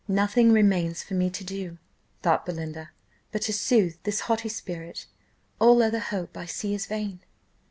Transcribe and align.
Nothing 0.07 0.51
remains 0.51 1.03
for 1.03 1.13
me 1.13 1.29
to 1.29 1.43
do, 1.43 1.77
thought 2.23 2.43
Belinda, 2.43 2.89
but 3.31 3.43
to 3.43 3.53
sooth 3.53 4.01
this 4.01 4.21
haughty 4.21 4.49
spirit: 4.49 5.05
all 5.59 5.83
other 5.83 5.99
hope, 5.99 6.35
I 6.35 6.47
see, 6.47 6.73
is 6.73 6.87
vain. 6.87 7.19